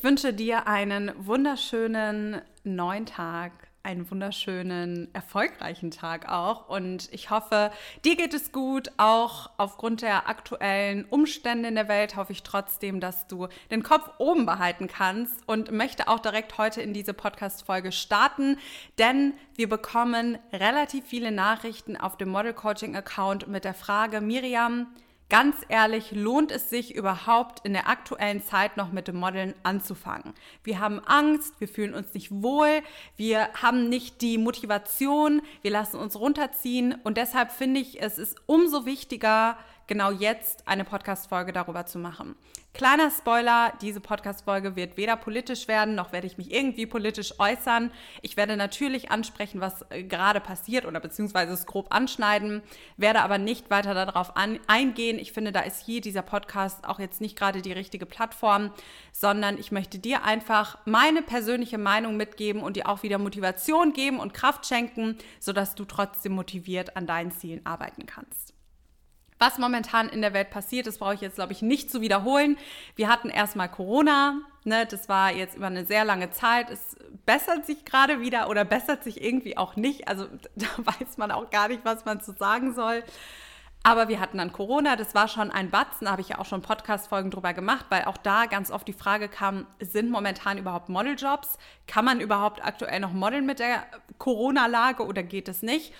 Ich 0.00 0.04
wünsche 0.04 0.32
dir 0.32 0.66
einen 0.66 1.12
wunderschönen 1.18 2.40
neuen 2.64 3.04
Tag, 3.04 3.52
einen 3.82 4.10
wunderschönen, 4.10 5.14
erfolgreichen 5.14 5.90
Tag 5.90 6.26
auch. 6.26 6.70
Und 6.70 7.12
ich 7.12 7.28
hoffe, 7.28 7.70
dir 8.02 8.16
geht 8.16 8.32
es 8.32 8.50
gut. 8.50 8.90
Auch 8.96 9.50
aufgrund 9.58 10.00
der 10.00 10.26
aktuellen 10.26 11.04
Umstände 11.04 11.68
in 11.68 11.74
der 11.74 11.88
Welt 11.88 12.16
hoffe 12.16 12.32
ich 12.32 12.42
trotzdem, 12.42 12.98
dass 13.00 13.26
du 13.26 13.48
den 13.70 13.82
Kopf 13.82 14.08
oben 14.16 14.46
behalten 14.46 14.86
kannst 14.86 15.46
und 15.46 15.70
möchte 15.70 16.08
auch 16.08 16.20
direkt 16.20 16.56
heute 16.56 16.80
in 16.80 16.94
diese 16.94 17.12
Podcast-Folge 17.12 17.92
starten, 17.92 18.56
denn 18.98 19.34
wir 19.54 19.68
bekommen 19.68 20.38
relativ 20.50 21.04
viele 21.04 21.30
Nachrichten 21.30 21.98
auf 21.98 22.16
dem 22.16 22.30
Model 22.30 22.54
Coaching 22.54 22.96
Account 22.96 23.48
mit 23.48 23.66
der 23.66 23.74
Frage, 23.74 24.22
Miriam, 24.22 24.86
Ganz 25.30 25.54
ehrlich, 25.68 26.10
lohnt 26.10 26.50
es 26.50 26.70
sich 26.70 26.92
überhaupt 26.92 27.64
in 27.64 27.72
der 27.72 27.88
aktuellen 27.88 28.42
Zeit 28.42 28.76
noch 28.76 28.90
mit 28.90 29.06
dem 29.06 29.14
Modeln 29.14 29.54
anzufangen? 29.62 30.34
Wir 30.64 30.80
haben 30.80 30.98
Angst, 30.98 31.54
wir 31.60 31.68
fühlen 31.68 31.94
uns 31.94 32.12
nicht 32.14 32.42
wohl, 32.42 32.82
wir 33.16 33.48
haben 33.54 33.88
nicht 33.88 34.22
die 34.22 34.38
Motivation, 34.38 35.40
wir 35.62 35.70
lassen 35.70 35.98
uns 35.98 36.18
runterziehen 36.18 36.96
und 37.04 37.16
deshalb 37.16 37.52
finde 37.52 37.78
ich, 37.78 38.02
es 38.02 38.18
ist 38.18 38.42
umso 38.46 38.86
wichtiger, 38.86 39.56
genau 39.90 40.12
jetzt 40.12 40.68
eine 40.68 40.84
Podcast-Folge 40.84 41.52
darüber 41.52 41.84
zu 41.84 41.98
machen. 41.98 42.36
Kleiner 42.74 43.10
Spoiler, 43.10 43.72
diese 43.82 43.98
Podcast-Folge 43.98 44.76
wird 44.76 44.96
weder 44.96 45.16
politisch 45.16 45.66
werden, 45.66 45.96
noch 45.96 46.12
werde 46.12 46.28
ich 46.28 46.38
mich 46.38 46.52
irgendwie 46.52 46.86
politisch 46.86 47.34
äußern. 47.40 47.90
Ich 48.22 48.36
werde 48.36 48.56
natürlich 48.56 49.10
ansprechen, 49.10 49.60
was 49.60 49.84
äh, 49.90 50.04
gerade 50.04 50.38
passiert 50.38 50.86
oder 50.86 51.00
beziehungsweise 51.00 51.52
es 51.52 51.66
grob 51.66 51.92
anschneiden, 51.92 52.62
werde 52.96 53.22
aber 53.22 53.38
nicht 53.38 53.68
weiter 53.68 53.92
darauf 53.92 54.36
an, 54.36 54.60
eingehen. 54.68 55.18
Ich 55.18 55.32
finde, 55.32 55.50
da 55.50 55.62
ist 55.62 55.84
hier 55.84 56.00
dieser 56.00 56.22
Podcast 56.22 56.86
auch 56.86 57.00
jetzt 57.00 57.20
nicht 57.20 57.36
gerade 57.36 57.60
die 57.60 57.72
richtige 57.72 58.06
Plattform, 58.06 58.70
sondern 59.12 59.58
ich 59.58 59.72
möchte 59.72 59.98
dir 59.98 60.22
einfach 60.22 60.78
meine 60.84 61.22
persönliche 61.22 61.78
Meinung 61.78 62.16
mitgeben 62.16 62.62
und 62.62 62.76
dir 62.76 62.88
auch 62.88 63.02
wieder 63.02 63.18
Motivation 63.18 63.92
geben 63.92 64.20
und 64.20 64.34
Kraft 64.34 64.66
schenken, 64.66 65.18
sodass 65.40 65.74
du 65.74 65.84
trotzdem 65.84 66.32
motiviert 66.32 66.96
an 66.96 67.08
deinen 67.08 67.32
Zielen 67.32 67.66
arbeiten 67.66 68.06
kannst 68.06 68.54
was 69.40 69.58
momentan 69.58 70.08
in 70.08 70.20
der 70.20 70.34
Welt 70.34 70.50
passiert. 70.50 70.86
Das 70.86 70.98
brauche 70.98 71.14
ich 71.14 71.22
jetzt, 71.22 71.36
glaube 71.36 71.52
ich, 71.52 71.62
nicht 71.62 71.90
zu 71.90 72.00
wiederholen. 72.00 72.58
Wir 72.94 73.08
hatten 73.08 73.30
erstmal 73.30 73.70
Corona. 73.70 74.42
Ne, 74.64 74.84
das 74.84 75.08
war 75.08 75.32
jetzt 75.32 75.56
über 75.56 75.68
eine 75.68 75.86
sehr 75.86 76.04
lange 76.04 76.30
Zeit. 76.30 76.70
Es 76.70 76.96
bessert 77.24 77.64
sich 77.64 77.86
gerade 77.86 78.20
wieder 78.20 78.50
oder 78.50 78.66
bessert 78.66 79.02
sich 79.02 79.22
irgendwie 79.22 79.56
auch 79.56 79.74
nicht. 79.76 80.06
Also 80.06 80.26
da 80.54 80.66
weiß 80.76 81.16
man 81.16 81.30
auch 81.30 81.50
gar 81.50 81.68
nicht, 81.68 81.84
was 81.84 82.04
man 82.04 82.20
zu 82.20 82.32
sagen 82.32 82.74
soll. 82.74 83.02
Aber 83.82 84.08
wir 84.08 84.20
hatten 84.20 84.36
dann 84.36 84.52
Corona, 84.52 84.94
das 84.94 85.14
war 85.14 85.26
schon 85.26 85.50
ein 85.50 85.70
Batzen, 85.70 86.04
da 86.04 86.10
habe 86.10 86.20
ich 86.20 86.28
ja 86.28 86.38
auch 86.38 86.44
schon 86.44 86.60
Podcast-Folgen 86.60 87.30
drüber 87.30 87.54
gemacht, 87.54 87.86
weil 87.88 88.04
auch 88.04 88.18
da 88.18 88.44
ganz 88.44 88.70
oft 88.70 88.86
die 88.86 88.92
Frage 88.92 89.26
kam, 89.28 89.66
sind 89.80 90.10
momentan 90.10 90.58
überhaupt 90.58 90.90
Modeljobs? 90.90 91.56
Kann 91.86 92.04
man 92.04 92.20
überhaupt 92.20 92.62
aktuell 92.62 93.00
noch 93.00 93.12
modeln 93.12 93.46
mit 93.46 93.58
der 93.58 93.86
Corona-Lage 94.18 95.06
oder 95.06 95.22
geht 95.22 95.48
es 95.48 95.62
nicht? 95.62 95.94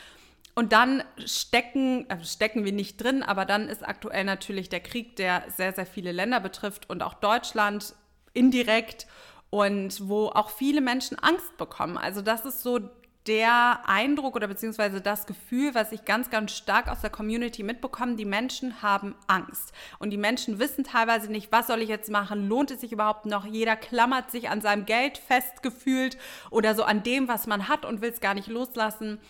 Und 0.55 0.73
dann 0.73 1.03
stecken, 1.25 2.06
also 2.09 2.25
stecken 2.25 2.65
wir 2.65 2.73
nicht 2.73 3.03
drin, 3.03 3.23
aber 3.23 3.45
dann 3.45 3.69
ist 3.69 3.87
aktuell 3.87 4.25
natürlich 4.25 4.69
der 4.69 4.81
Krieg, 4.81 5.17
der 5.17 5.45
sehr, 5.57 5.73
sehr 5.73 5.87
viele 5.87 6.12
Länder 6.12 6.41
betrifft 6.41 6.91
und 6.91 7.03
auch 7.03 7.15
Deutschland 7.15 7.95
indirekt 8.33 9.07
und 9.51 10.09
wo 10.09 10.27
auch 10.27 10.51
viele 10.51 10.81
Menschen 10.81 11.19
Angst 11.19 11.57
bekommen. 11.57 11.98
Also 11.98 12.23
das 12.23 12.45
ist 12.45 12.62
so 12.62 12.81
der 13.27 13.87
Eindruck 13.87 14.34
oder 14.34 14.48
beziehungsweise 14.48 15.01
das 15.01 15.27
Gefühl, 15.27 15.75
was 15.75 15.92
ich 15.92 16.05
ganz, 16.05 16.31
ganz 16.31 16.53
stark 16.53 16.89
aus 16.89 17.03
der 17.03 17.11
Community 17.11 17.62
mitbekomme, 17.62 18.17
die 18.17 18.25
Menschen 18.25 18.83
haben 18.83 19.14
Angst. 19.27 19.73
Und 19.98 20.11
die 20.11 20.17
Menschen 20.17 20.59
wissen 20.59 20.85
teilweise 20.85 21.31
nicht, 21.31 21.53
was 21.53 21.67
soll 21.67 21.83
ich 21.83 21.89
jetzt 21.89 22.11
machen? 22.11 22.48
Lohnt 22.48 22.70
es 22.70 22.81
sich 22.81 22.92
überhaupt 22.92 23.27
noch? 23.27 23.45
Jeder 23.45 23.77
klammert 23.77 24.31
sich 24.31 24.48
an 24.48 24.62
seinem 24.62 24.87
Geld 24.87 25.19
festgefühlt 25.19 26.17
oder 26.51 26.75
so 26.75 26.83
an 26.83 27.03
dem, 27.03 27.29
was 27.29 27.47
man 27.47 27.69
hat 27.69 27.85
und 27.85 28.01
will 28.01 28.11
es 28.11 28.20
gar 28.20 28.35
nicht 28.35 28.48
loslassen. 28.48 29.20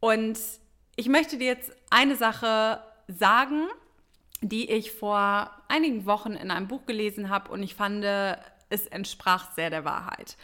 Und 0.00 0.38
ich 0.96 1.08
möchte 1.08 1.38
dir 1.38 1.46
jetzt 1.46 1.72
eine 1.90 2.16
Sache 2.16 2.82
sagen, 3.08 3.68
die 4.40 4.70
ich 4.70 4.92
vor 4.92 5.50
einigen 5.68 6.06
Wochen 6.06 6.32
in 6.32 6.50
einem 6.50 6.68
Buch 6.68 6.86
gelesen 6.86 7.28
habe 7.28 7.50
und 7.50 7.62
ich 7.62 7.74
fand, 7.74 8.04
es 8.68 8.86
entsprach 8.86 9.52
sehr 9.52 9.70
der 9.70 9.84
Wahrheit. 9.84 10.36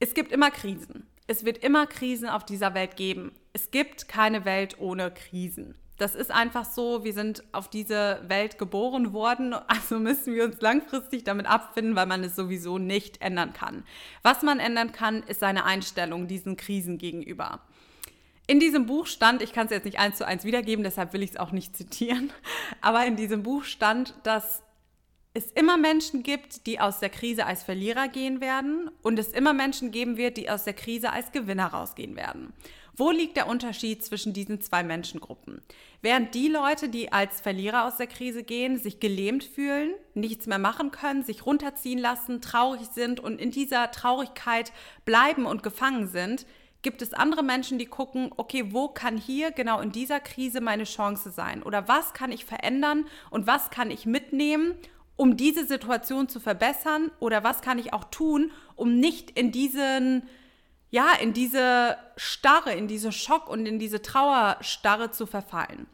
Es 0.00 0.14
gibt 0.14 0.32
immer 0.32 0.50
Krisen. 0.50 1.06
Es 1.26 1.44
wird 1.44 1.58
immer 1.58 1.86
Krisen 1.86 2.28
auf 2.28 2.44
dieser 2.44 2.74
Welt 2.74 2.96
geben. 2.96 3.32
Es 3.52 3.70
gibt 3.70 4.08
keine 4.08 4.44
Welt 4.44 4.78
ohne 4.78 5.10
Krisen. 5.10 5.74
Das 5.96 6.16
ist 6.16 6.32
einfach 6.32 6.64
so, 6.64 7.04
wir 7.04 7.12
sind 7.12 7.44
auf 7.52 7.68
diese 7.68 8.20
Welt 8.26 8.58
geboren 8.58 9.12
worden, 9.12 9.54
also 9.68 10.00
müssen 10.00 10.34
wir 10.34 10.44
uns 10.44 10.60
langfristig 10.60 11.22
damit 11.22 11.46
abfinden, 11.46 11.94
weil 11.94 12.06
man 12.06 12.24
es 12.24 12.34
sowieso 12.34 12.78
nicht 12.78 13.22
ändern 13.22 13.52
kann. 13.52 13.84
Was 14.22 14.42
man 14.42 14.58
ändern 14.58 14.90
kann, 14.90 15.22
ist 15.22 15.38
seine 15.38 15.64
Einstellung 15.64 16.26
diesen 16.26 16.56
Krisen 16.56 16.98
gegenüber. 16.98 17.60
In 18.46 18.60
diesem 18.60 18.86
Buch 18.86 19.06
stand, 19.06 19.40
ich 19.40 19.52
kann 19.52 19.66
es 19.66 19.72
jetzt 19.72 19.84
nicht 19.84 19.98
eins 19.98 20.18
zu 20.18 20.26
eins 20.26 20.44
wiedergeben, 20.44 20.84
deshalb 20.84 21.12
will 21.14 21.22
ich 21.22 21.30
es 21.30 21.36
auch 21.36 21.50
nicht 21.50 21.76
zitieren, 21.76 22.30
aber 22.80 23.06
in 23.06 23.16
diesem 23.16 23.42
Buch 23.42 23.64
stand, 23.64 24.14
dass 24.22 24.62
es 25.32 25.50
immer 25.50 25.76
Menschen 25.76 26.22
gibt, 26.22 26.66
die 26.66 26.78
aus 26.78 27.00
der 27.00 27.10
Krise 27.10 27.46
als 27.46 27.64
Verlierer 27.64 28.06
gehen 28.06 28.40
werden 28.40 28.90
und 29.02 29.18
es 29.18 29.28
immer 29.28 29.52
Menschen 29.52 29.90
geben 29.90 30.16
wird, 30.16 30.36
die 30.36 30.48
aus 30.48 30.64
der 30.64 30.74
Krise 30.74 31.10
als 31.10 31.32
Gewinner 31.32 31.66
rausgehen 31.66 32.14
werden. 32.14 32.52
Wo 32.96 33.10
liegt 33.10 33.36
der 33.36 33.48
Unterschied 33.48 34.04
zwischen 34.04 34.32
diesen 34.32 34.60
zwei 34.60 34.84
Menschengruppen? 34.84 35.62
Während 36.00 36.34
die 36.36 36.46
Leute, 36.46 36.88
die 36.88 37.10
als 37.10 37.40
Verlierer 37.40 37.86
aus 37.86 37.96
der 37.96 38.06
Krise 38.06 38.44
gehen, 38.44 38.78
sich 38.78 39.00
gelähmt 39.00 39.42
fühlen, 39.42 39.94
nichts 40.14 40.46
mehr 40.46 40.60
machen 40.60 40.92
können, 40.92 41.24
sich 41.24 41.44
runterziehen 41.44 41.98
lassen, 41.98 42.40
traurig 42.40 42.86
sind 42.92 43.18
und 43.18 43.40
in 43.40 43.50
dieser 43.50 43.90
Traurigkeit 43.90 44.72
bleiben 45.04 45.46
und 45.46 45.64
gefangen 45.64 46.06
sind, 46.06 46.46
gibt 46.84 47.02
es 47.02 47.12
andere 47.12 47.42
Menschen, 47.42 47.78
die 47.78 47.86
gucken, 47.86 48.30
okay, 48.36 48.72
wo 48.72 48.86
kann 48.86 49.16
hier 49.16 49.50
genau 49.50 49.80
in 49.80 49.90
dieser 49.90 50.20
Krise 50.20 50.60
meine 50.60 50.84
Chance 50.84 51.30
sein? 51.30 51.64
Oder 51.64 51.88
was 51.88 52.12
kann 52.12 52.30
ich 52.30 52.44
verändern 52.44 53.06
und 53.30 53.48
was 53.48 53.70
kann 53.70 53.90
ich 53.90 54.06
mitnehmen, 54.06 54.74
um 55.16 55.36
diese 55.36 55.66
Situation 55.66 56.28
zu 56.28 56.38
verbessern? 56.38 57.10
Oder 57.18 57.42
was 57.42 57.62
kann 57.62 57.80
ich 57.80 57.92
auch 57.92 58.04
tun, 58.04 58.52
um 58.76 59.00
nicht 59.00 59.32
in 59.32 59.50
diesen, 59.50 60.28
ja, 60.90 61.14
in 61.20 61.32
diese 61.32 61.96
Starre, 62.16 62.72
in 62.74 62.86
diese 62.86 63.10
Schock 63.10 63.48
und 63.48 63.66
in 63.66 63.80
diese 63.80 64.02
Trauerstarre 64.02 65.10
zu 65.10 65.26
verfallen? 65.26 65.88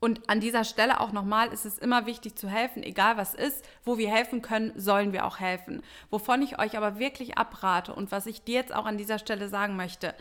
Und 0.00 0.28
an 0.30 0.40
dieser 0.40 0.64
Stelle 0.64 1.00
auch 1.00 1.12
nochmal 1.12 1.52
ist 1.52 1.64
es 1.64 1.78
immer 1.78 2.06
wichtig 2.06 2.36
zu 2.36 2.48
helfen, 2.48 2.82
egal 2.82 3.16
was 3.16 3.34
ist, 3.34 3.64
wo 3.84 3.98
wir 3.98 4.10
helfen 4.10 4.42
können, 4.42 4.72
sollen 4.76 5.12
wir 5.12 5.26
auch 5.26 5.40
helfen. 5.40 5.82
Wovon 6.10 6.40
ich 6.42 6.58
euch 6.58 6.76
aber 6.76 6.98
wirklich 6.98 7.36
abrate 7.36 7.92
und 7.92 8.12
was 8.12 8.26
ich 8.26 8.42
dir 8.42 8.54
jetzt 8.54 8.74
auch 8.74 8.86
an 8.86 8.96
dieser 8.96 9.18
Stelle 9.18 9.48
sagen 9.48 9.76
möchte, 9.76 10.14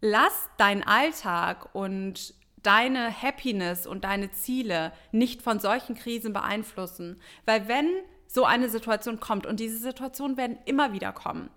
lass 0.00 0.50
deinen 0.58 0.82
Alltag 0.82 1.74
und 1.74 2.34
deine 2.62 3.10
Happiness 3.22 3.86
und 3.86 4.04
deine 4.04 4.30
Ziele 4.32 4.92
nicht 5.10 5.42
von 5.42 5.58
solchen 5.58 5.94
Krisen 5.94 6.32
beeinflussen. 6.32 7.20
Weil 7.46 7.66
wenn 7.68 7.88
so 8.26 8.44
eine 8.44 8.68
Situation 8.68 9.20
kommt 9.20 9.46
und 9.46 9.58
diese 9.58 9.78
Situationen 9.78 10.36
werden 10.36 10.58
immer 10.66 10.92
wieder 10.92 11.12
kommen, 11.12 11.48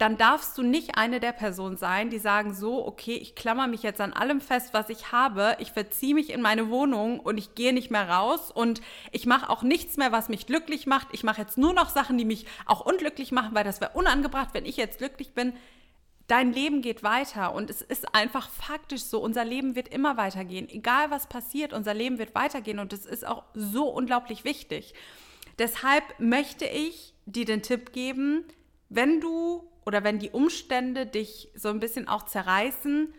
dann 0.00 0.16
darfst 0.16 0.56
du 0.56 0.62
nicht 0.62 0.96
eine 0.96 1.20
der 1.20 1.32
Personen 1.32 1.76
sein, 1.76 2.08
die 2.08 2.18
sagen 2.18 2.54
so, 2.54 2.86
okay, 2.86 3.16
ich 3.16 3.34
klammer 3.34 3.66
mich 3.66 3.82
jetzt 3.82 4.00
an 4.00 4.14
allem 4.14 4.40
fest, 4.40 4.72
was 4.72 4.88
ich 4.88 5.12
habe, 5.12 5.56
ich 5.58 5.72
verziehe 5.72 6.14
mich 6.14 6.30
in 6.30 6.40
meine 6.40 6.70
Wohnung 6.70 7.20
und 7.20 7.36
ich 7.36 7.54
gehe 7.54 7.74
nicht 7.74 7.90
mehr 7.90 8.08
raus 8.08 8.50
und 8.50 8.80
ich 9.12 9.26
mache 9.26 9.50
auch 9.50 9.62
nichts 9.62 9.98
mehr, 9.98 10.10
was 10.10 10.30
mich 10.30 10.46
glücklich 10.46 10.86
macht. 10.86 11.08
Ich 11.12 11.22
mache 11.22 11.42
jetzt 11.42 11.58
nur 11.58 11.74
noch 11.74 11.90
Sachen, 11.90 12.16
die 12.16 12.24
mich 12.24 12.46
auch 12.64 12.80
unglücklich 12.80 13.30
machen, 13.30 13.54
weil 13.54 13.62
das 13.62 13.82
wäre 13.82 13.92
unangebracht, 13.92 14.54
wenn 14.54 14.64
ich 14.64 14.78
jetzt 14.78 14.98
glücklich 14.98 15.34
bin. 15.34 15.52
Dein 16.28 16.54
Leben 16.54 16.80
geht 16.80 17.02
weiter 17.02 17.54
und 17.54 17.68
es 17.68 17.82
ist 17.82 18.14
einfach 18.14 18.48
faktisch 18.48 19.02
so, 19.02 19.20
unser 19.20 19.44
Leben 19.44 19.74
wird 19.74 19.88
immer 19.88 20.16
weitergehen. 20.16 20.66
Egal 20.70 21.10
was 21.10 21.26
passiert, 21.26 21.74
unser 21.74 21.92
Leben 21.92 22.18
wird 22.18 22.34
weitergehen 22.34 22.78
und 22.78 22.94
das 22.94 23.04
ist 23.04 23.26
auch 23.26 23.42
so 23.52 23.88
unglaublich 23.88 24.44
wichtig. 24.44 24.94
Deshalb 25.58 26.04
möchte 26.18 26.64
ich 26.64 27.12
dir 27.26 27.44
den 27.44 27.60
Tipp 27.60 27.92
geben, 27.92 28.44
wenn 28.88 29.20
du 29.20 29.68
oder 29.90 30.04
wenn 30.04 30.20
die 30.20 30.30
Umstände 30.30 31.04
dich 31.04 31.48
so 31.56 31.68
ein 31.68 31.80
bisschen 31.80 32.06
auch 32.06 32.24
zerreißen, 32.24 33.12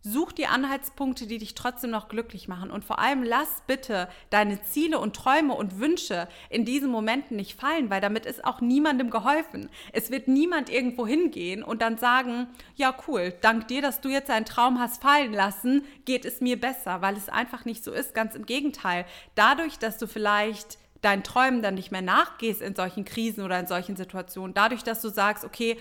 such 0.00 0.32
dir 0.32 0.48
Anhaltspunkte, 0.48 1.26
die 1.26 1.36
dich 1.36 1.54
trotzdem 1.54 1.90
noch 1.90 2.08
glücklich 2.08 2.48
machen. 2.48 2.70
Und 2.70 2.82
vor 2.82 2.98
allem 2.98 3.22
lass 3.22 3.62
bitte 3.66 4.08
deine 4.30 4.62
Ziele 4.62 4.98
und 5.00 5.14
Träume 5.14 5.52
und 5.52 5.80
Wünsche 5.80 6.26
in 6.48 6.64
diesen 6.64 6.90
Momenten 6.90 7.36
nicht 7.36 7.60
fallen, 7.60 7.90
weil 7.90 8.00
damit 8.00 8.24
ist 8.24 8.42
auch 8.42 8.62
niemandem 8.62 9.10
geholfen. 9.10 9.68
Es 9.92 10.10
wird 10.10 10.26
niemand 10.26 10.70
irgendwo 10.70 11.06
hingehen 11.06 11.62
und 11.62 11.82
dann 11.82 11.98
sagen, 11.98 12.46
ja 12.74 12.96
cool, 13.06 13.34
dank 13.42 13.68
dir, 13.68 13.82
dass 13.82 14.00
du 14.00 14.08
jetzt 14.08 14.30
einen 14.30 14.46
Traum 14.46 14.80
hast 14.80 15.02
fallen 15.02 15.34
lassen, 15.34 15.82
geht 16.06 16.24
es 16.24 16.40
mir 16.40 16.58
besser, 16.58 17.02
weil 17.02 17.18
es 17.18 17.28
einfach 17.28 17.66
nicht 17.66 17.84
so 17.84 17.92
ist. 17.92 18.14
Ganz 18.14 18.34
im 18.34 18.46
Gegenteil. 18.46 19.04
Dadurch, 19.34 19.78
dass 19.78 19.98
du 19.98 20.06
vielleicht 20.06 20.78
deinen 21.04 21.22
Träumen 21.22 21.60
dann 21.60 21.74
nicht 21.74 21.92
mehr 21.92 22.02
nachgehst 22.02 22.62
in 22.62 22.74
solchen 22.74 23.04
Krisen 23.04 23.44
oder 23.44 23.58
in 23.60 23.66
solchen 23.66 23.94
Situationen. 23.94 24.54
Dadurch, 24.54 24.82
dass 24.82 25.02
du 25.02 25.10
sagst, 25.10 25.44
okay, 25.44 25.76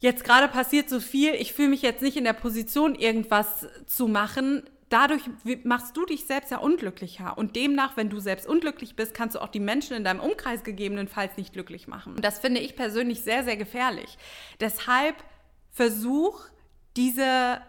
jetzt 0.00 0.24
gerade 0.24 0.48
passiert 0.48 0.88
so 0.88 0.98
viel, 1.00 1.34
ich 1.34 1.52
fühle 1.52 1.68
mich 1.68 1.82
jetzt 1.82 2.02
nicht 2.02 2.16
in 2.16 2.24
der 2.24 2.32
Position, 2.32 2.94
irgendwas 2.94 3.68
zu 3.86 4.08
machen, 4.08 4.62
dadurch 4.88 5.22
machst 5.62 5.96
du 5.96 6.04
dich 6.04 6.26
selbst 6.26 6.50
ja 6.50 6.58
unglücklicher. 6.58 7.38
Und 7.38 7.54
demnach, 7.56 7.96
wenn 7.96 8.10
du 8.10 8.18
selbst 8.18 8.46
unglücklich 8.46 8.96
bist, 8.96 9.14
kannst 9.14 9.36
du 9.36 9.40
auch 9.40 9.48
die 9.48 9.60
Menschen 9.60 9.96
in 9.96 10.04
deinem 10.04 10.20
Umkreis 10.20 10.64
gegebenenfalls 10.64 11.36
nicht 11.36 11.52
glücklich 11.52 11.86
machen. 11.86 12.14
Und 12.16 12.24
das 12.24 12.40
finde 12.40 12.60
ich 12.60 12.76
persönlich 12.76 13.22
sehr, 13.22 13.44
sehr 13.44 13.56
gefährlich. 13.56 14.18
Deshalb 14.58 15.16
versuch 15.70 16.40
diese, 16.96 17.60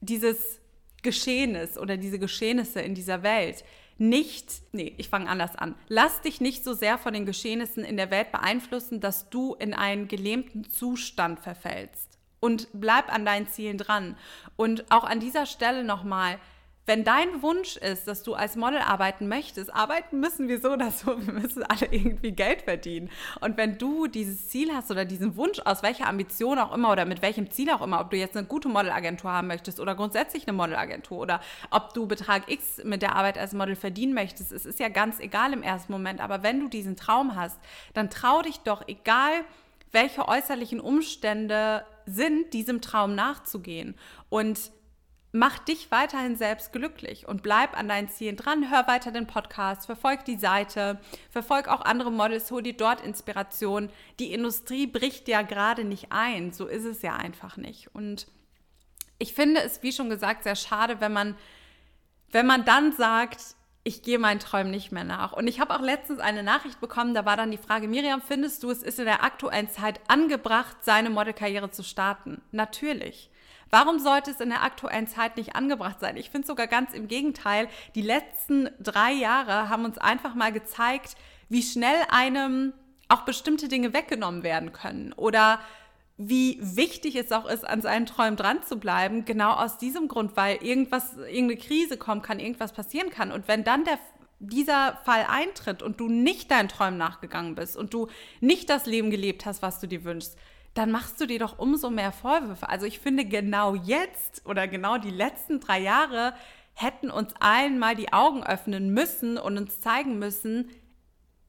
dieses 0.00 0.60
Geschehnis 1.02 1.76
oder 1.76 1.96
diese 1.96 2.18
Geschehnisse 2.18 2.80
in 2.80 2.94
dieser 2.94 3.22
Welt 3.22 3.64
nicht, 3.98 4.62
nee, 4.72 4.94
ich 4.96 5.08
fange 5.08 5.28
anders 5.28 5.56
an. 5.56 5.74
Lass 5.88 6.20
dich 6.20 6.40
nicht 6.40 6.62
so 6.62 6.72
sehr 6.72 6.98
von 6.98 7.12
den 7.12 7.26
Geschehnissen 7.26 7.84
in 7.84 7.96
der 7.96 8.10
Welt 8.10 8.30
beeinflussen, 8.30 9.00
dass 9.00 9.28
du 9.28 9.54
in 9.54 9.74
einen 9.74 10.06
gelähmten 10.06 10.64
Zustand 10.70 11.40
verfällst. 11.40 12.18
Und 12.40 12.68
bleib 12.72 13.12
an 13.12 13.24
deinen 13.24 13.48
Zielen 13.48 13.78
dran. 13.78 14.16
Und 14.56 14.90
auch 14.92 15.02
an 15.02 15.18
dieser 15.18 15.46
Stelle 15.46 15.82
nochmal, 15.82 16.38
wenn 16.88 17.04
dein 17.04 17.42
Wunsch 17.42 17.76
ist, 17.76 18.08
dass 18.08 18.22
du 18.22 18.34
als 18.34 18.56
Model 18.56 18.80
arbeiten 18.80 19.28
möchtest, 19.28 19.72
arbeiten 19.72 20.20
müssen 20.20 20.48
wir 20.48 20.58
so 20.58 20.70
oder 20.70 20.90
so, 20.90 21.06
wir 21.26 21.34
müssen 21.34 21.62
alle 21.62 21.86
irgendwie 21.90 22.32
Geld 22.32 22.62
verdienen. 22.62 23.10
Und 23.40 23.58
wenn 23.58 23.76
du 23.76 24.06
dieses 24.06 24.48
Ziel 24.48 24.74
hast 24.74 24.90
oder 24.90 25.04
diesen 25.04 25.36
Wunsch, 25.36 25.60
aus 25.66 25.82
welcher 25.82 26.08
Ambition 26.08 26.58
auch 26.58 26.74
immer 26.74 26.90
oder 26.90 27.04
mit 27.04 27.20
welchem 27.20 27.50
Ziel 27.50 27.70
auch 27.70 27.82
immer, 27.82 28.00
ob 28.00 28.10
du 28.10 28.16
jetzt 28.16 28.36
eine 28.36 28.46
gute 28.46 28.68
Modelagentur 28.68 29.30
haben 29.30 29.48
möchtest 29.48 29.80
oder 29.80 29.94
grundsätzlich 29.94 30.48
eine 30.48 30.56
Modelagentur 30.56 31.18
oder 31.18 31.40
ob 31.70 31.92
du 31.92 32.06
Betrag 32.06 32.50
X 32.50 32.82
mit 32.82 33.02
der 33.02 33.14
Arbeit 33.16 33.36
als 33.36 33.52
Model 33.52 33.76
verdienen 33.76 34.14
möchtest, 34.14 34.50
es 34.50 34.64
ist 34.64 34.80
ja 34.80 34.88
ganz 34.88 35.20
egal 35.20 35.52
im 35.52 35.62
ersten 35.62 35.92
Moment. 35.92 36.20
Aber 36.20 36.42
wenn 36.42 36.58
du 36.58 36.68
diesen 36.68 36.96
Traum 36.96 37.36
hast, 37.36 37.60
dann 37.92 38.08
trau 38.08 38.40
dich 38.40 38.60
doch, 38.60 38.88
egal 38.88 39.44
welche 39.92 40.26
äußerlichen 40.26 40.80
Umstände 40.80 41.84
sind, 42.06 42.54
diesem 42.54 42.80
Traum 42.80 43.14
nachzugehen. 43.14 43.94
Und 44.30 44.70
mach 45.32 45.58
dich 45.58 45.90
weiterhin 45.90 46.36
selbst 46.36 46.72
glücklich 46.72 47.28
und 47.28 47.42
bleib 47.42 47.78
an 47.78 47.88
deinen 47.88 48.08
Zielen 48.08 48.36
dran. 48.36 48.70
Hör 48.70 48.86
weiter 48.86 49.12
den 49.12 49.26
Podcast, 49.26 49.86
verfolg 49.86 50.24
die 50.24 50.38
Seite, 50.38 50.98
verfolg 51.30 51.68
auch 51.68 51.82
andere 51.82 52.10
Models, 52.10 52.50
hol 52.50 52.62
dir 52.62 52.76
dort 52.76 53.00
Inspiration. 53.00 53.90
Die 54.18 54.32
Industrie 54.32 54.86
bricht 54.86 55.28
ja 55.28 55.42
gerade 55.42 55.84
nicht 55.84 56.10
ein, 56.10 56.52
so 56.52 56.66
ist 56.66 56.84
es 56.84 57.02
ja 57.02 57.14
einfach 57.16 57.56
nicht. 57.56 57.94
Und 57.94 58.26
ich 59.18 59.34
finde 59.34 59.62
es, 59.62 59.82
wie 59.82 59.92
schon 59.92 60.10
gesagt, 60.10 60.44
sehr 60.44 60.56
schade, 60.56 61.00
wenn 61.00 61.12
man, 61.12 61.36
wenn 62.30 62.46
man 62.46 62.64
dann 62.64 62.92
sagt, 62.92 63.56
ich 63.84 64.02
gehe 64.02 64.18
meinen 64.18 64.40
Träumen 64.40 64.70
nicht 64.70 64.92
mehr 64.92 65.04
nach. 65.04 65.32
Und 65.32 65.46
ich 65.46 65.60
habe 65.60 65.74
auch 65.74 65.80
letztens 65.80 66.20
eine 66.20 66.42
Nachricht 66.42 66.80
bekommen, 66.80 67.14
da 67.14 67.24
war 67.24 67.36
dann 67.36 67.50
die 67.50 67.58
Frage, 67.58 67.88
Miriam, 67.88 68.20
findest 68.20 68.62
du, 68.62 68.70
es 68.70 68.82
ist 68.82 68.98
in 68.98 69.06
der 69.06 69.24
aktuellen 69.24 69.70
Zeit 69.70 70.00
angebracht, 70.08 70.76
seine 70.82 71.10
Modelkarriere 71.10 71.70
zu 71.70 71.82
starten? 71.82 72.42
Natürlich. 72.50 73.30
Warum 73.70 73.98
sollte 73.98 74.30
es 74.30 74.40
in 74.40 74.48
der 74.48 74.62
aktuellen 74.62 75.06
Zeit 75.06 75.36
nicht 75.36 75.54
angebracht 75.54 76.00
sein? 76.00 76.16
Ich 76.16 76.30
finde 76.30 76.46
sogar 76.46 76.66
ganz 76.66 76.92
im 76.92 77.08
Gegenteil. 77.08 77.68
Die 77.94 78.02
letzten 78.02 78.70
drei 78.80 79.12
Jahre 79.12 79.68
haben 79.68 79.84
uns 79.84 79.98
einfach 79.98 80.34
mal 80.34 80.52
gezeigt, 80.52 81.16
wie 81.48 81.62
schnell 81.62 81.96
einem 82.10 82.72
auch 83.08 83.22
bestimmte 83.22 83.68
Dinge 83.68 83.92
weggenommen 83.92 84.42
werden 84.42 84.72
können 84.72 85.12
oder 85.14 85.60
wie 86.18 86.58
wichtig 86.60 87.14
es 87.14 87.30
auch 87.30 87.46
ist, 87.46 87.66
an 87.66 87.80
seinen 87.80 88.04
Träumen 88.04 88.36
dran 88.36 88.62
zu 88.64 88.78
bleiben, 88.78 89.24
genau 89.24 89.52
aus 89.52 89.78
diesem 89.78 90.08
Grund, 90.08 90.36
weil 90.36 90.56
irgendwas, 90.56 91.16
irgendeine 91.16 91.56
Krise 91.56 91.96
kommen 91.96 92.22
kann, 92.22 92.40
irgendwas 92.40 92.72
passieren 92.72 93.10
kann. 93.10 93.30
Und 93.30 93.46
wenn 93.46 93.62
dann 93.62 93.84
der, 93.84 94.00
dieser 94.40 94.98
Fall 95.04 95.26
eintritt 95.28 95.80
und 95.80 96.00
du 96.00 96.08
nicht 96.08 96.50
deinen 96.50 96.68
Träumen 96.68 96.98
nachgegangen 96.98 97.54
bist 97.54 97.76
und 97.76 97.94
du 97.94 98.08
nicht 98.40 98.68
das 98.68 98.86
Leben 98.86 99.10
gelebt 99.10 99.46
hast, 99.46 99.62
was 99.62 99.78
du 99.78 99.86
dir 99.86 100.02
wünschst, 100.04 100.36
dann 100.78 100.92
machst 100.92 101.20
du 101.20 101.26
dir 101.26 101.40
doch 101.40 101.58
umso 101.58 101.90
mehr 101.90 102.12
Vorwürfe. 102.12 102.68
Also 102.68 102.86
ich 102.86 103.00
finde, 103.00 103.24
genau 103.24 103.74
jetzt 103.74 104.46
oder 104.46 104.68
genau 104.68 104.96
die 104.96 105.10
letzten 105.10 105.58
drei 105.58 105.80
Jahre 105.80 106.34
hätten 106.74 107.10
uns 107.10 107.34
allen 107.40 107.80
mal 107.80 107.96
die 107.96 108.12
Augen 108.12 108.44
öffnen 108.44 108.94
müssen 108.94 109.38
und 109.38 109.58
uns 109.58 109.80
zeigen 109.80 110.20
müssen, 110.20 110.70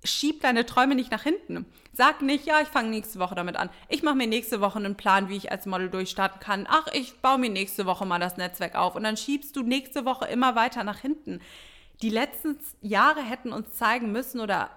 schieb 0.04 0.42
deine 0.42 0.66
Träume 0.66 0.96
nicht 0.96 1.12
nach 1.12 1.22
hinten. 1.22 1.68
Sag 1.94 2.24
nicht, 2.24 2.48
ja, 2.48 2.62
ich 2.62 2.70
fange 2.70 2.90
nächste 2.90 3.20
Woche 3.20 3.36
damit 3.36 3.56
an. 3.56 3.70
Ich 3.88 4.02
mache 4.02 4.16
mir 4.16 4.26
nächste 4.26 4.62
Woche 4.62 4.80
einen 4.80 4.96
Plan, 4.96 5.30
wie 5.30 5.38
ich 5.38 5.52
als 5.52 5.68
Model 5.68 5.92
durchstarten 5.92 6.40
kann. 6.40 6.66
Ach, 6.68 6.88
ich 6.94 7.20
baue 7.20 7.38
mir 7.38 7.52
nächste 7.52 7.86
Woche 7.86 8.08
mal 8.08 8.20
das 8.20 8.38
Netzwerk 8.38 8.74
auf. 8.74 8.96
Und 8.96 9.04
dann 9.04 9.18
schiebst 9.18 9.56
du 9.56 9.62
nächste 9.62 10.06
Woche 10.06 10.26
immer 10.26 10.56
weiter 10.56 10.84
nach 10.84 10.98
hinten. 10.98 11.40
Die 12.02 12.10
letzten 12.10 12.58
Jahre 12.82 13.22
hätten 13.22 13.54
uns 13.54 13.74
zeigen 13.74 14.12
müssen, 14.12 14.40
oder 14.40 14.72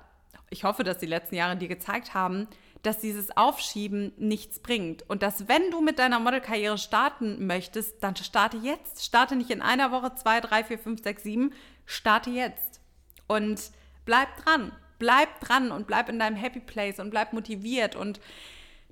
ich 0.50 0.64
hoffe, 0.64 0.84
dass 0.84 0.99
die 0.99 1.06
letzten 1.06 1.37
Jahre 1.37 1.56
dir 1.56 1.69
gezeigt 1.69 2.12
haben, 2.12 2.49
dass 2.82 2.99
dieses 2.99 3.37
Aufschieben 3.37 4.12
nichts 4.17 4.58
bringt. 4.58 5.08
Und 5.08 5.23
dass, 5.23 5.49
wenn 5.49 5.70
du 5.70 5.81
mit 5.81 5.99
deiner 5.99 6.19
Modelkarriere 6.19 6.79
starten 6.79 7.46
möchtest, 7.46 8.02
dann 8.02 8.17
starte 8.17 8.56
jetzt. 8.56 9.05
Starte 9.05 9.37
nicht 9.37 9.50
in 9.50 9.62
einer 9.62 9.93
Woche, 9.93 10.14
zwei, 10.17 10.40
drei, 10.40 10.64
vier, 10.64 10.79
fünf, 10.79 11.02
sechs, 11.02 11.23
sieben. 11.23 11.52
Starte 11.87 12.31
jetzt. 12.31 12.81
Und 13.29 13.70
bleib 14.05 14.37
dran. 14.44 14.73
Bleib 14.99 15.40
dran 15.40 15.70
und 15.70 15.87
bleib 15.87 16.08
in 16.08 16.19
deinem 16.19 16.37
Happy 16.37 16.61
Place 16.61 16.99
und 16.99 17.11
bleib 17.11 17.32
motiviert. 17.32 17.94
Und 17.94 18.20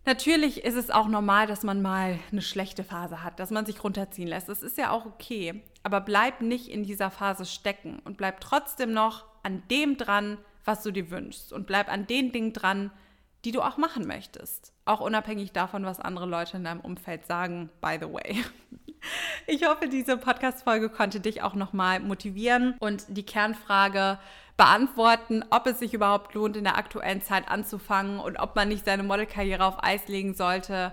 natürlich 0.07 0.65
ist 0.65 0.77
es 0.77 0.91
auch 0.91 1.09
normal, 1.09 1.49
dass 1.49 1.65
man 1.65 1.83
mal 1.83 2.19
eine 2.31 2.43
schlechte 2.43 2.85
Phase 2.85 3.25
hat, 3.25 3.41
dass 3.41 3.51
man 3.51 3.67
sich 3.67 3.83
runterziehen 3.83 4.29
lässt. 4.29 4.49
Das 4.49 4.63
ist 4.63 4.79
ja 4.79 4.91
auch 4.91 5.05
okay. 5.05 5.63
Aber 5.83 6.01
bleib 6.01 6.43
nicht 6.43 6.69
in 6.69 6.85
dieser 6.85 7.11
Phase 7.11 7.45
stecken 7.45 8.01
und 8.05 8.17
bleib 8.17 8.41
trotzdem 8.41 8.93
noch 8.93 9.25
an 9.43 9.63
dem 9.69 9.97
dran, 9.97 10.39
was 10.65 10.83
du 10.85 10.93
dir 10.93 11.11
wünschst. 11.11 11.53
Und 11.53 11.67
bleib 11.67 11.89
an 11.89 12.07
den 12.07 12.31
Dingen 12.31 12.53
dran, 12.53 12.93
die 13.45 13.53
du 13.53 13.63
auch 13.63 13.77
machen 13.77 14.07
möchtest. 14.07 14.73
Auch 14.85 15.01
unabhängig 15.01 15.53
davon, 15.53 15.85
was 15.85 16.01
andere 16.01 16.27
Leute 16.27 16.57
in 16.57 16.65
deinem 16.65 16.81
Umfeld 16.81 17.27
sagen, 17.27 17.71
by 17.81 17.99
the 18.01 18.13
way. 18.13 18.45
Ich 19.47 19.67
hoffe, 19.67 19.89
diese 19.89 20.19
Podcast-Folge 20.19 20.91
konnte 20.91 21.21
dich 21.21 21.41
auch 21.41 21.55
nochmal 21.55 22.01
motivieren 22.01 22.75
und 22.81 23.05
die 23.09 23.25
Kernfrage 23.25 24.19
beantworten, 24.59 25.43
ob 25.49 25.67
es 25.67 25.79
sich 25.79 25.95
überhaupt 25.95 26.35
lohnt, 26.35 26.55
in 26.55 26.65
der 26.65 26.77
aktuellen 26.77 27.23
Zeit 27.23 27.49
anzufangen 27.49 28.21
und 28.21 28.39
ob 28.39 28.57
man 28.57 28.69
nicht 28.69 28.85
seine 28.85 29.03
Modelkarriere 29.03 29.65
auf 29.65 29.83
Eis 29.83 30.07
legen 30.09 30.35
sollte. 30.35 30.93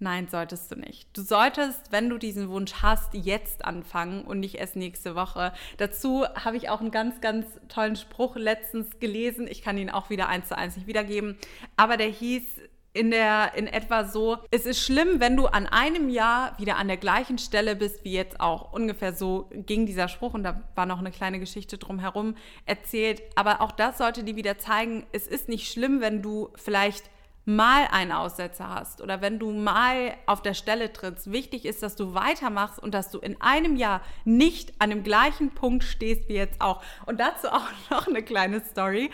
Nein, 0.00 0.28
solltest 0.30 0.70
du 0.70 0.76
nicht. 0.76 1.08
Du 1.16 1.22
solltest, 1.22 1.90
wenn 1.90 2.08
du 2.08 2.18
diesen 2.18 2.48
Wunsch 2.50 2.74
hast, 2.82 3.14
jetzt 3.14 3.64
anfangen 3.64 4.22
und 4.22 4.38
nicht 4.38 4.54
erst 4.54 4.76
nächste 4.76 5.16
Woche. 5.16 5.52
Dazu 5.76 6.24
habe 6.26 6.56
ich 6.56 6.68
auch 6.68 6.80
einen 6.80 6.92
ganz, 6.92 7.20
ganz 7.20 7.46
tollen 7.68 7.96
Spruch 7.96 8.36
letztens 8.36 9.00
gelesen. 9.00 9.48
Ich 9.48 9.60
kann 9.62 9.76
ihn 9.76 9.90
auch 9.90 10.08
wieder 10.08 10.28
eins 10.28 10.48
zu 10.48 10.56
eins 10.56 10.76
nicht 10.76 10.86
wiedergeben. 10.86 11.36
Aber 11.76 11.96
der 11.96 12.06
hieß 12.06 12.44
in, 12.92 13.10
der, 13.10 13.52
in 13.56 13.66
etwa 13.66 14.04
so, 14.04 14.38
es 14.50 14.66
ist 14.66 14.80
schlimm, 14.80 15.18
wenn 15.20 15.36
du 15.36 15.46
an 15.46 15.66
einem 15.66 16.08
Jahr 16.08 16.56
wieder 16.58 16.76
an 16.76 16.88
der 16.88 16.96
gleichen 16.96 17.38
Stelle 17.38 17.74
bist 17.74 18.04
wie 18.04 18.12
jetzt 18.12 18.40
auch. 18.40 18.72
Ungefähr 18.72 19.12
so 19.12 19.50
ging 19.52 19.84
dieser 19.84 20.08
Spruch 20.08 20.34
und 20.34 20.44
da 20.44 20.62
war 20.76 20.86
noch 20.86 20.98
eine 20.98 21.10
kleine 21.10 21.40
Geschichte 21.40 21.76
drumherum 21.76 22.36
erzählt. 22.66 23.22
Aber 23.34 23.60
auch 23.60 23.72
das 23.72 23.98
sollte 23.98 24.22
dir 24.22 24.36
wieder 24.36 24.58
zeigen, 24.58 25.06
es 25.12 25.26
ist 25.26 25.48
nicht 25.48 25.70
schlimm, 25.70 26.00
wenn 26.00 26.22
du 26.22 26.50
vielleicht 26.54 27.10
mal 27.48 27.88
einen 27.90 28.12
Aussetzer 28.12 28.68
hast 28.68 29.00
oder 29.00 29.22
wenn 29.22 29.38
du 29.38 29.50
mal 29.50 30.14
auf 30.26 30.42
der 30.42 30.52
Stelle 30.52 30.92
trittst, 30.92 31.32
wichtig 31.32 31.64
ist, 31.64 31.82
dass 31.82 31.96
du 31.96 32.12
weitermachst 32.12 32.78
und 32.78 32.92
dass 32.92 33.10
du 33.10 33.18
in 33.18 33.40
einem 33.40 33.76
Jahr 33.76 34.02
nicht 34.26 34.74
an 34.78 34.90
dem 34.90 35.02
gleichen 35.02 35.50
Punkt 35.52 35.82
stehst 35.82 36.28
wie 36.28 36.34
jetzt 36.34 36.60
auch. 36.60 36.82
Und 37.06 37.18
dazu 37.20 37.48
auch 37.48 37.66
noch 37.90 38.06
eine 38.06 38.22
kleine 38.22 38.60
Story. 38.60 39.10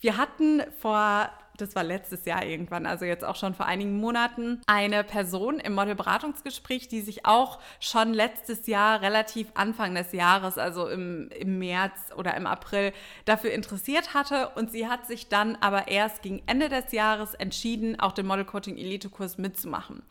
Wir 0.00 0.16
hatten 0.16 0.62
vor 0.80 1.30
das 1.60 1.74
war 1.74 1.84
letztes 1.84 2.24
Jahr 2.24 2.44
irgendwann, 2.44 2.86
also 2.86 3.04
jetzt 3.04 3.24
auch 3.24 3.36
schon 3.36 3.54
vor 3.54 3.66
einigen 3.66 3.98
Monaten, 3.98 4.60
eine 4.66 5.04
Person 5.04 5.60
im 5.60 5.74
Modelberatungsgespräch, 5.74 6.88
die 6.88 7.00
sich 7.00 7.26
auch 7.26 7.58
schon 7.78 8.12
letztes 8.12 8.66
Jahr, 8.66 9.02
relativ 9.02 9.48
Anfang 9.54 9.94
des 9.94 10.12
Jahres, 10.12 10.58
also 10.58 10.88
im, 10.88 11.28
im 11.30 11.58
März 11.58 11.92
oder 12.16 12.36
im 12.36 12.46
April, 12.46 12.92
dafür 13.24 13.52
interessiert 13.52 14.14
hatte. 14.14 14.50
Und 14.54 14.70
sie 14.70 14.88
hat 14.88 15.06
sich 15.06 15.28
dann 15.28 15.56
aber 15.60 15.88
erst 15.88 16.22
gegen 16.22 16.42
Ende 16.46 16.68
des 16.68 16.92
Jahres 16.92 17.34
entschieden, 17.34 17.98
auch 18.00 18.12
den 18.12 18.26
Model 18.26 18.44
Coaching 18.44 18.76
Elite 18.76 19.08
Kurs 19.08 19.38
mitzumachen. 19.38 20.02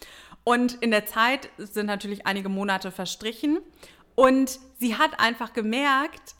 Und 0.43 0.75
in 0.75 0.91
der 0.91 1.05
Zeit 1.05 1.49
sind 1.57 1.85
natürlich 1.85 2.25
einige 2.25 2.49
Monate 2.49 2.91
verstrichen. 2.91 3.59
Und 4.15 4.59
sie 4.79 4.95
hat 4.97 5.19
einfach 5.19 5.53
gemerkt, 5.53 6.35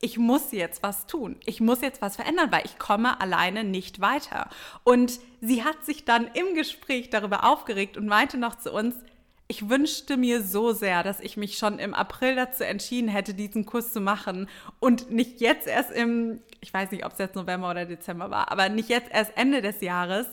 ich 0.00 0.18
muss 0.18 0.52
jetzt 0.52 0.82
was 0.82 1.06
tun. 1.06 1.36
Ich 1.46 1.60
muss 1.60 1.80
jetzt 1.80 2.02
was 2.02 2.16
verändern, 2.16 2.52
weil 2.52 2.64
ich 2.64 2.78
komme 2.78 3.20
alleine 3.20 3.64
nicht 3.64 4.00
weiter. 4.00 4.50
Und 4.84 5.20
sie 5.40 5.64
hat 5.64 5.84
sich 5.84 6.04
dann 6.04 6.28
im 6.34 6.54
Gespräch 6.54 7.10
darüber 7.10 7.44
aufgeregt 7.44 7.96
und 7.96 8.06
meinte 8.06 8.36
noch 8.36 8.56
zu 8.56 8.72
uns, 8.72 8.96
ich 9.48 9.68
wünschte 9.68 10.16
mir 10.16 10.42
so 10.42 10.72
sehr, 10.72 11.02
dass 11.02 11.20
ich 11.20 11.36
mich 11.36 11.56
schon 11.56 11.78
im 11.78 11.94
April 11.94 12.34
dazu 12.34 12.64
entschieden 12.64 13.08
hätte, 13.08 13.32
diesen 13.32 13.64
Kurs 13.64 13.92
zu 13.92 14.00
machen 14.00 14.48
und 14.80 15.10
nicht 15.10 15.40
jetzt 15.40 15.68
erst 15.68 15.92
im, 15.92 16.40
ich 16.60 16.74
weiß 16.74 16.90
nicht, 16.90 17.04
ob 17.04 17.12
es 17.12 17.18
jetzt 17.18 17.36
November 17.36 17.70
oder 17.70 17.86
Dezember 17.86 18.30
war, 18.30 18.50
aber 18.50 18.68
nicht 18.68 18.88
jetzt 18.88 19.10
erst 19.12 19.36
Ende 19.36 19.62
des 19.62 19.80
Jahres, 19.80 20.26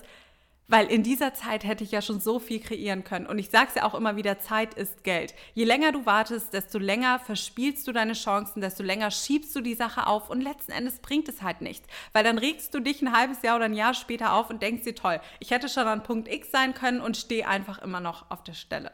weil 0.67 0.88
in 0.88 1.03
dieser 1.03 1.34
Zeit 1.34 1.63
hätte 1.63 1.84
ich 1.84 1.91
ja 1.91 2.01
schon 2.01 2.20
so 2.20 2.39
viel 2.39 2.60
kreieren 2.60 3.03
können. 3.03 3.27
Und 3.27 3.39
ich 3.39 3.50
sage 3.50 3.67
es 3.70 3.75
ja 3.75 3.84
auch 3.84 3.96
immer 3.96 4.15
wieder, 4.15 4.39
Zeit 4.39 4.74
ist 4.74 5.03
Geld. 5.03 5.34
Je 5.53 5.65
länger 5.65 5.91
du 5.91 6.05
wartest, 6.05 6.53
desto 6.53 6.79
länger 6.79 7.20
verspielst 7.20 7.88
du 7.88 7.91
deine 7.91 8.13
Chancen, 8.13 8.62
desto 8.62 8.84
länger 8.84 9.12
schiebst 9.12 9.55
du 9.55 9.62
die 9.62 9.75
Sache 9.75 10.08
auf 10.08 10.29
und 10.29 10.41
letzten 10.41 10.72
Endes 10.72 11.00
bringt 11.00 11.27
es 11.27 11.41
halt 11.41 11.62
nichts. 11.62 11.88
Weil 12.13 12.24
dann 12.24 12.38
regst 12.38 12.74
du 12.74 12.79
dich 12.79 13.01
ein 13.01 13.15
halbes 13.15 13.41
Jahr 13.41 13.58
oder 13.58 13.65
ein 13.65 13.74
Jahr 13.74 13.93
später 13.93 14.34
auf 14.34 14.50
und 14.50 14.62
denkst 14.62 14.84
dir, 14.84 14.96
toll, 14.96 15.20
ich 15.39 15.51
hätte 15.51 15.70
schon 15.70 15.88
an 15.88 16.03
Punkt 16.03 16.27
X 16.27 16.51
sein 16.51 16.74
können 16.74 17.01
und 17.01 17.17
stehe 17.17 17.48
einfach 17.48 17.79
immer 17.79 18.00
noch 18.00 18.29
auf 18.32 18.43
der 18.43 18.53
Stelle. 18.53 18.91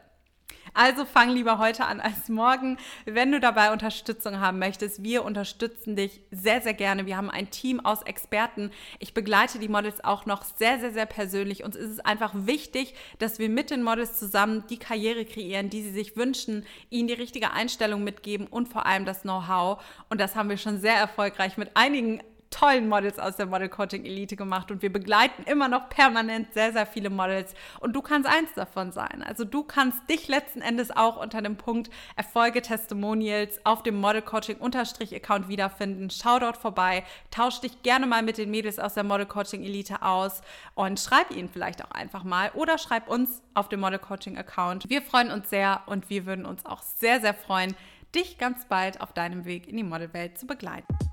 Also 0.72 1.04
fang 1.04 1.30
lieber 1.30 1.58
heute 1.58 1.86
an 1.86 2.00
als 2.00 2.28
morgen, 2.28 2.78
wenn 3.04 3.32
du 3.32 3.40
dabei 3.40 3.72
Unterstützung 3.72 4.40
haben 4.40 4.58
möchtest. 4.58 5.02
Wir 5.02 5.24
unterstützen 5.24 5.96
dich 5.96 6.20
sehr, 6.30 6.60
sehr 6.60 6.74
gerne. 6.74 7.06
Wir 7.06 7.16
haben 7.16 7.30
ein 7.30 7.50
Team 7.50 7.80
aus 7.80 8.02
Experten. 8.02 8.70
Ich 8.98 9.14
begleite 9.14 9.58
die 9.58 9.68
Models 9.68 10.04
auch 10.04 10.26
noch 10.26 10.44
sehr, 10.44 10.78
sehr, 10.78 10.92
sehr 10.92 11.06
persönlich. 11.06 11.64
Uns 11.64 11.76
ist 11.76 11.90
es 11.90 12.00
einfach 12.00 12.32
wichtig, 12.34 12.94
dass 13.18 13.38
wir 13.38 13.48
mit 13.48 13.70
den 13.70 13.82
Models 13.82 14.18
zusammen 14.18 14.64
die 14.70 14.78
Karriere 14.78 15.24
kreieren, 15.24 15.70
die 15.70 15.82
sie 15.82 15.92
sich 15.92 16.16
wünschen, 16.16 16.64
ihnen 16.88 17.08
die 17.08 17.14
richtige 17.14 17.52
Einstellung 17.52 18.04
mitgeben 18.04 18.46
und 18.46 18.68
vor 18.68 18.86
allem 18.86 19.04
das 19.04 19.22
Know-how. 19.22 19.82
Und 20.08 20.20
das 20.20 20.36
haben 20.36 20.48
wir 20.48 20.56
schon 20.56 20.80
sehr 20.80 20.94
erfolgreich 20.94 21.56
mit 21.56 21.70
einigen 21.74 22.22
tollen 22.50 22.88
Models 22.88 23.18
aus 23.18 23.36
der 23.36 23.46
Model 23.46 23.68
Coaching 23.68 24.04
Elite 24.04 24.36
gemacht 24.36 24.70
und 24.70 24.82
wir 24.82 24.92
begleiten 24.92 25.44
immer 25.44 25.68
noch 25.68 25.88
permanent 25.88 26.52
sehr, 26.52 26.72
sehr 26.72 26.84
viele 26.84 27.08
Models 27.08 27.54
und 27.78 27.94
du 27.94 28.02
kannst 28.02 28.28
eins 28.28 28.52
davon 28.54 28.92
sein. 28.92 29.22
Also 29.26 29.44
du 29.44 29.62
kannst 29.62 29.98
dich 30.10 30.28
letzten 30.28 30.60
Endes 30.60 30.90
auch 30.90 31.16
unter 31.16 31.42
dem 31.42 31.56
Punkt 31.56 31.90
Erfolge 32.16 32.60
Testimonials 32.60 33.64
auf 33.64 33.82
dem 33.82 34.00
Model 34.00 34.22
Coaching 34.22 34.56
Unterstrich 34.56 35.14
Account 35.14 35.48
wiederfinden. 35.48 36.10
Schau 36.10 36.38
dort 36.38 36.56
vorbei, 36.56 37.04
tausch 37.30 37.60
dich 37.60 37.82
gerne 37.82 38.06
mal 38.06 38.22
mit 38.22 38.36
den 38.36 38.50
Mädels 38.50 38.78
aus 38.78 38.94
der 38.94 39.04
Model 39.04 39.26
Coaching 39.26 39.62
Elite 39.62 40.02
aus 40.02 40.42
und 40.74 40.98
schreib 40.98 41.30
ihnen 41.30 41.48
vielleicht 41.48 41.84
auch 41.84 41.92
einfach 41.92 42.24
mal 42.24 42.50
oder 42.54 42.78
schreib 42.78 43.08
uns 43.08 43.42
auf 43.54 43.68
dem 43.68 43.80
Model 43.80 44.00
Coaching 44.00 44.36
Account. 44.36 44.88
Wir 44.88 45.02
freuen 45.02 45.30
uns 45.30 45.50
sehr 45.50 45.82
und 45.86 46.10
wir 46.10 46.26
würden 46.26 46.44
uns 46.44 46.66
auch 46.66 46.82
sehr, 46.82 47.20
sehr 47.20 47.34
freuen, 47.34 47.76
dich 48.14 48.38
ganz 48.38 48.66
bald 48.66 49.00
auf 49.00 49.12
deinem 49.12 49.44
Weg 49.44 49.68
in 49.68 49.76
die 49.76 49.84
Modelwelt 49.84 50.36
zu 50.36 50.46
begleiten. 50.46 51.09